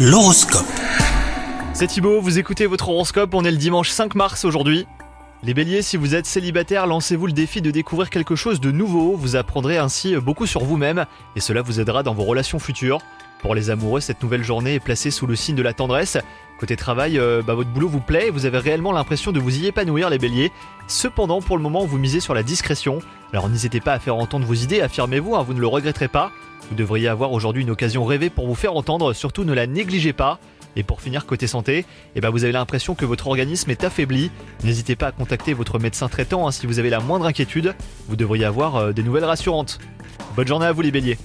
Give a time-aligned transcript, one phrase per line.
[0.00, 0.64] L'horoscope.
[1.72, 4.86] C'est Thibaut, vous écoutez votre horoscope, on est le dimanche 5 mars aujourd'hui.
[5.42, 9.16] Les béliers, si vous êtes célibataire, lancez-vous le défi de découvrir quelque chose de nouveau,
[9.16, 13.00] vous apprendrez ainsi beaucoup sur vous-même et cela vous aidera dans vos relations futures.
[13.42, 16.16] Pour les amoureux, cette nouvelle journée est placée sous le signe de la tendresse.
[16.60, 19.58] Côté travail, euh, bah, votre boulot vous plaît et vous avez réellement l'impression de vous
[19.58, 20.52] y épanouir les béliers.
[20.86, 23.00] Cependant, pour le moment, vous misez sur la discrétion.
[23.32, 26.30] Alors n'hésitez pas à faire entendre vos idées, affirmez-vous, hein, vous ne le regretterez pas.
[26.70, 30.12] Vous devriez avoir aujourd'hui une occasion rêvée pour vous faire entendre, surtout ne la négligez
[30.12, 30.38] pas.
[30.76, 34.30] Et pour finir, côté santé, eh ben vous avez l'impression que votre organisme est affaibli.
[34.62, 37.74] N'hésitez pas à contacter votre médecin traitant hein, si vous avez la moindre inquiétude.
[38.08, 39.78] Vous devriez avoir euh, des nouvelles rassurantes.
[40.36, 41.18] Bonne journée à vous les béliers